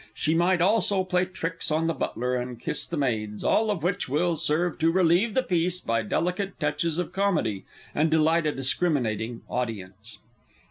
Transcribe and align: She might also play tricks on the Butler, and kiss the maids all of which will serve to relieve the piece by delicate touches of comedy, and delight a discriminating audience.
She 0.15 0.33
might 0.33 0.61
also 0.61 1.03
play 1.03 1.25
tricks 1.25 1.69
on 1.69 1.85
the 1.85 1.93
Butler, 1.93 2.33
and 2.35 2.59
kiss 2.59 2.87
the 2.87 2.97
maids 2.97 3.43
all 3.43 3.69
of 3.69 3.83
which 3.83 4.09
will 4.09 4.35
serve 4.35 4.79
to 4.79 4.89
relieve 4.91 5.35
the 5.35 5.43
piece 5.43 5.79
by 5.79 6.01
delicate 6.01 6.59
touches 6.59 6.97
of 6.97 7.13
comedy, 7.13 7.65
and 7.93 8.09
delight 8.09 8.47
a 8.47 8.51
discriminating 8.51 9.43
audience. 9.47 10.17